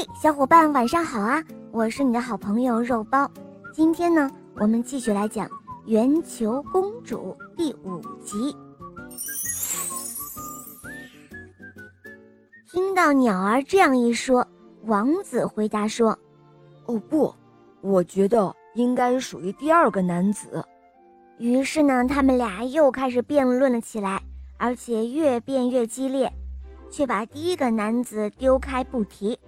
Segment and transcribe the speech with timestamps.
[0.00, 1.44] 嘿，小伙伴，晚上好啊！
[1.72, 3.30] 我是你的好朋友肉包。
[3.70, 5.46] 今天呢，我们继续来讲
[5.84, 8.56] 《圆球公主》第五集。
[12.72, 14.48] 听到鸟儿这样一说，
[14.84, 16.18] 王子回答说
[16.88, 17.34] ：“哦不，
[17.82, 20.64] 我觉得应该属于第二个男子。”
[21.36, 24.22] 于是呢，他们俩又开始辩论了起来，
[24.56, 26.32] 而且越辩越激烈，
[26.90, 29.38] 却把第一个男子丢开不提。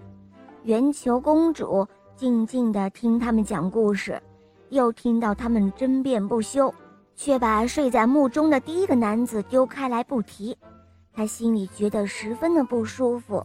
[0.65, 1.85] 圆球公主
[2.15, 4.23] 静静地听他们讲故事，
[4.69, 6.73] 又听到他们争辩不休，
[7.17, 10.57] 却把睡在墓中的第一个男子丢开来不提。
[11.13, 13.45] 她心里觉得十分的不舒服，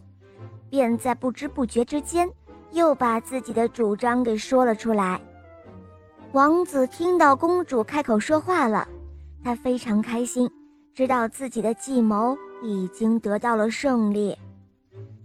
[0.70, 2.30] 便在不知不觉之间，
[2.72, 5.20] 又把自己的主张给说了出来。
[6.34, 8.88] 王子听到公主开口说话了，
[9.44, 10.48] 他非常开心，
[10.94, 14.38] 知道自己的计谋已经得到了胜利。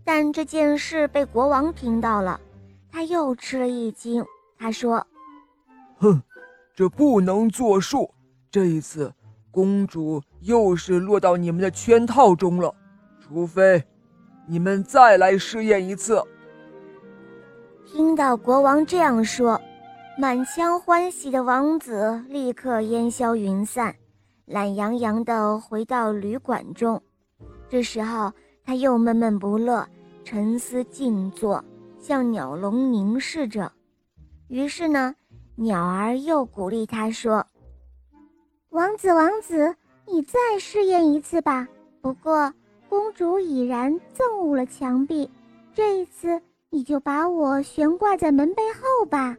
[0.04, 2.40] 但这件事被国王听到了，
[2.90, 4.24] 他又吃了一惊。
[4.58, 5.06] 他说
[5.98, 6.20] ：“哼，
[6.74, 8.12] 这不能作数。
[8.50, 9.12] 这一次，
[9.50, 12.74] 公主又是落到你们的圈套中了。
[13.20, 13.82] 除非
[14.46, 16.20] 你们再来试验一次。”
[17.86, 19.60] 听到国王这样说，
[20.18, 23.94] 满腔欢喜的王子立刻烟消云散，
[24.46, 27.00] 懒洋洋地回到旅馆中。
[27.68, 28.32] 这时候。
[28.64, 29.86] 他又闷闷不乐，
[30.24, 31.64] 沉思静坐，
[31.98, 33.70] 向鸟笼凝视着。
[34.48, 35.14] 于是呢，
[35.56, 37.46] 鸟儿又鼓励他说
[38.70, 39.74] ：“王子，王子，
[40.06, 41.66] 你再试验一次吧。
[42.00, 42.52] 不过，
[42.88, 45.30] 公主已然憎恶了墙壁，
[45.74, 46.40] 这一次
[46.70, 49.36] 你就把我悬挂在门背后吧。”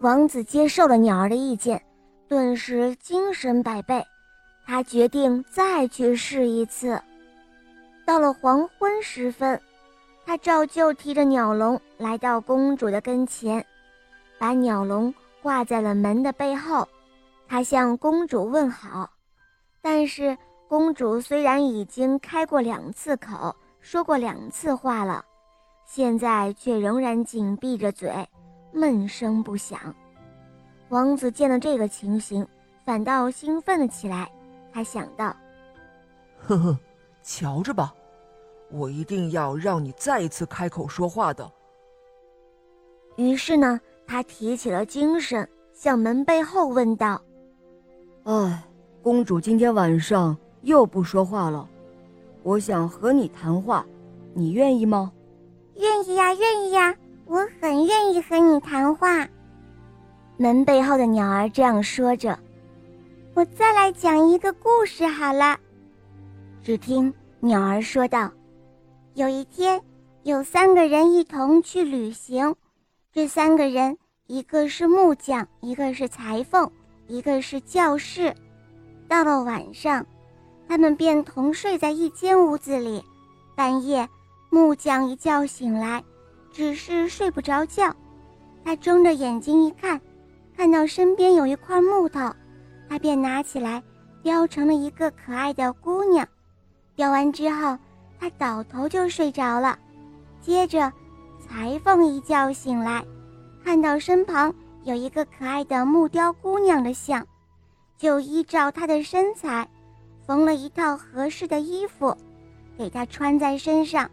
[0.00, 1.82] 王子接受了鸟儿的意见，
[2.26, 4.02] 顿时精神百倍。
[4.66, 7.00] 他决定再去试一次。
[8.10, 9.60] 到了黄昏时分，
[10.26, 13.64] 他照旧提着鸟笼来到公主的跟前，
[14.36, 16.88] 把鸟笼挂在了门的背后。
[17.46, 19.08] 他向公主问好，
[19.80, 25.24] 但是公主虽然已经开过两次口，说过两次话了，
[25.86, 28.12] 现在却仍然紧闭着嘴，
[28.72, 29.78] 闷声不响。
[30.88, 32.44] 王子见了这个情形，
[32.84, 34.28] 反倒兴奋了起来。
[34.72, 35.26] 他想到
[36.42, 36.76] ：“呵呵，
[37.22, 37.94] 瞧着吧。”
[38.72, 41.50] 我一定要让你再一次开口说话的。
[43.16, 47.20] 于是呢，他提起了精神，向门背后问道
[48.24, 48.62] ：“哎，
[49.02, 51.68] 公主今天晚上又不说话了，
[52.42, 53.84] 我想和你谈话，
[54.32, 55.12] 你愿意吗
[55.76, 56.94] ？”“愿意呀，愿意呀，
[57.26, 59.28] 我很愿意和你谈话。”
[60.38, 62.38] 门背后的鸟儿这样说着。
[63.34, 65.58] “我再来讲一个故事好了。”
[66.62, 68.30] 只听鸟儿说道。
[69.14, 69.82] 有一天，
[70.22, 72.54] 有三个人一同去旅行。
[73.12, 73.98] 这三个人，
[74.28, 76.70] 一个是木匠，一个是裁缝，
[77.08, 78.32] 一个是教士。
[79.08, 80.06] 到了晚上，
[80.68, 83.02] 他们便同睡在一间屋子里。
[83.56, 84.08] 半夜，
[84.48, 86.04] 木匠一觉醒来，
[86.52, 87.92] 只是睡不着觉。
[88.64, 90.00] 他睁着眼睛一看，
[90.56, 92.32] 看到身边有一块木头，
[92.88, 93.82] 他便拿起来
[94.22, 96.26] 雕成了一个可爱的姑娘。
[96.94, 97.76] 雕完之后。
[98.20, 99.78] 他倒头就睡着了，
[100.42, 100.92] 接着，
[101.40, 103.02] 裁缝一觉醒来，
[103.64, 104.54] 看到身旁
[104.84, 107.26] 有一个可爱的木雕姑娘的像，
[107.96, 109.66] 就依照她的身材，
[110.26, 112.14] 缝了一套合适的衣服，
[112.76, 114.08] 给她穿在身上。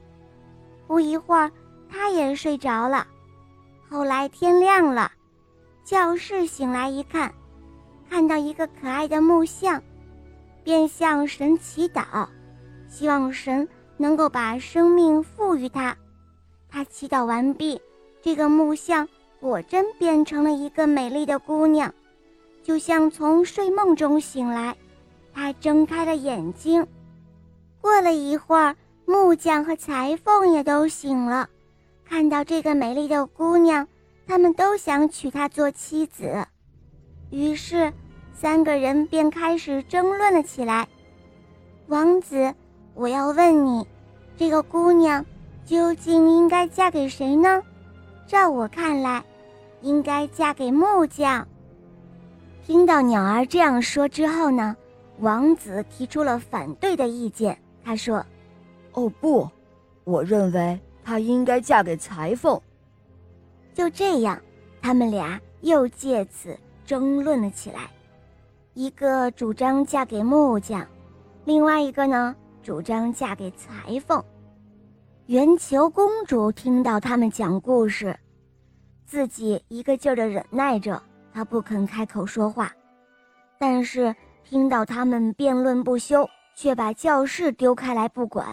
[0.88, 1.52] 不一会儿，
[1.90, 3.06] 他也睡着了。
[3.90, 5.12] 后来天亮了，
[5.84, 7.30] 教室醒来一看，
[8.10, 9.84] 看到一个可爱的木像，
[10.64, 12.26] 便向神祈祷，
[12.88, 13.68] 希望神。
[13.98, 15.98] 能够把生命赋予他，
[16.70, 17.82] 他祈祷完毕，
[18.22, 19.10] 这个木像
[19.40, 21.94] 果真变成了一个美丽的姑娘，
[22.64, 24.76] 就像从睡梦中醒来。
[25.34, 26.88] 他睁开了眼睛，
[27.82, 28.76] 过了一会儿，
[29.06, 31.50] 木匠和裁缝也都醒了，
[32.06, 33.88] 看到这个美丽的姑娘，
[34.28, 36.46] 他们都想娶她做妻子，
[37.30, 37.94] 于是
[38.34, 40.88] 三个人便开始争论了起来。
[41.88, 42.54] 王子。
[42.98, 43.88] 我要问你，
[44.36, 45.24] 这个姑娘
[45.64, 47.62] 究竟应该嫁给谁呢？
[48.26, 49.24] 照我看来，
[49.82, 51.48] 应该嫁给木匠。
[52.66, 54.76] 听到鸟儿这样说之后呢，
[55.20, 57.56] 王子提出了反对的意见。
[57.84, 58.26] 他说
[58.94, 59.48] ：“哦不，
[60.04, 62.60] 我认为她应该嫁给裁缝。”
[63.76, 64.42] 就这样，
[64.82, 67.92] 他们俩又借此争论了起来。
[68.74, 70.84] 一个主张嫁给木匠，
[71.46, 72.36] 另外一个呢？
[72.68, 74.22] 主张嫁给裁缝，
[75.28, 78.14] 圆球公主听到他们讲故事，
[79.06, 82.70] 自己一个劲儿的忍耐着，她不肯开口说话。
[83.58, 88.46] 但是听到他们辩论不休，却把教室丢开来不管。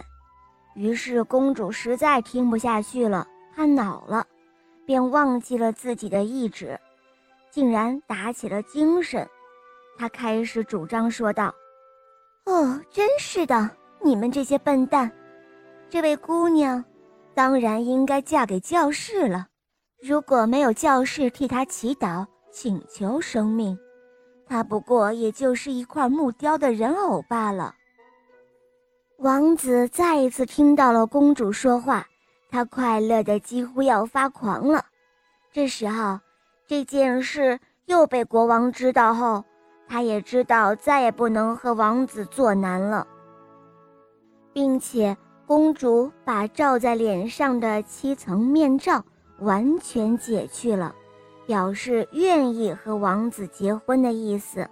[0.76, 3.26] 于是公主实在听不下去了，
[3.56, 4.24] 她恼了，
[4.86, 6.78] 便忘记了自己的意志，
[7.50, 9.28] 竟然打起了精神。
[9.98, 11.52] 她开始主张说道
[12.46, 13.68] ：“哦，真是的，
[14.04, 15.10] 你们这些笨蛋！
[15.88, 16.84] 这位姑娘，
[17.34, 19.46] 当然应该嫁给教士了。
[20.02, 23.78] 如果没有教士替她祈祷、请求生命。”
[24.46, 27.74] 她不过也就是一块木雕的人偶罢了。
[29.18, 32.06] 王子再一次听到了公主说话，
[32.50, 34.84] 他快乐的几乎要发狂了。
[35.50, 36.20] 这时候，
[36.66, 39.42] 这件事又被国王知道后，
[39.88, 43.06] 他也知道再也不能和王子作难了，
[44.54, 45.14] 并且
[45.46, 49.04] 公主把罩在脸上的七层面罩
[49.40, 50.94] 完全解去了。
[51.46, 54.66] 表示愿意和王子结婚的意思，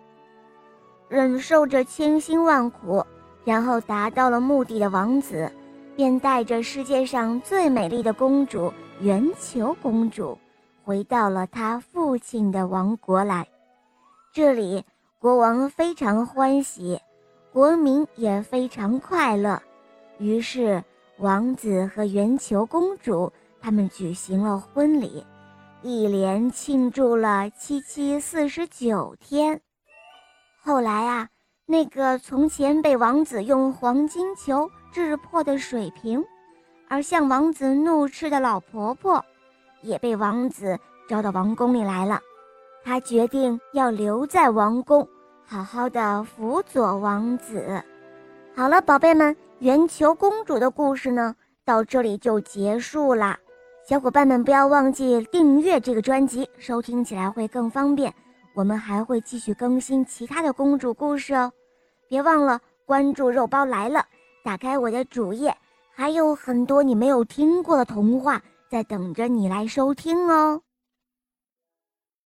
[1.06, 3.04] 忍受着千辛万苦，
[3.44, 5.52] 然后达到了目的的王子，
[5.94, 10.38] 便带着世界上最美丽的公主圆球公主，
[10.82, 13.46] 回到了他父亲的王国来。
[14.32, 14.82] 这里，
[15.18, 16.98] 国王非常欢喜，
[17.52, 19.60] 国民也非常快乐。
[20.22, 20.84] 于是，
[21.18, 25.26] 王子和圆球公主他们举行了婚礼。
[25.82, 29.60] 一连庆祝了七七四十九天。
[30.62, 31.28] 后来啊，
[31.66, 36.24] 那个从前被王子用黄金球制破的水瓶，
[36.88, 39.24] 而向王子怒斥的老婆婆，
[39.82, 40.78] 也被王子
[41.08, 42.20] 招到王宫里来了。
[42.84, 45.08] 他决定要留在王宫，
[45.44, 47.82] 好好的辅佐王子。
[48.54, 53.38] 好了，宝贝们，圆球公主的故事呢，到这里就结束啦。
[53.88, 58.12] 小伙伴们，不要忘记订阅这个专辑，收听起来会更方便。
[58.56, 61.52] 我们还会继续更新其他的公主故事哦，
[62.08, 64.04] 别忘了关注“肉包来了”，
[64.42, 65.56] 打开我的主页，
[65.94, 70.60] 还有很多你没有听过的童话在等着你来收听哦。